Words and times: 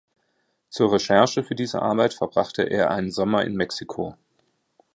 Zur 0.69 0.91
Recherche 0.91 1.43
für 1.43 1.53
diese 1.53 1.83
Arbeit 1.83 2.15
verbrachte 2.15 2.63
er 2.63 2.89
einen 2.89 3.11
Sommer 3.11 3.45
in 3.45 3.55
Mexiko. 3.55 4.17